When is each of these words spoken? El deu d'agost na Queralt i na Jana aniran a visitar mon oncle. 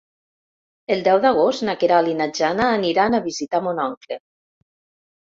El 0.95 1.03
deu 1.07 1.19
d'agost 1.25 1.67
na 1.69 1.77
Queralt 1.85 2.13
i 2.15 2.17
na 2.23 2.29
Jana 2.41 2.73
aniran 2.81 3.19
a 3.19 3.23
visitar 3.31 3.65
mon 3.71 3.87
oncle. 3.89 4.23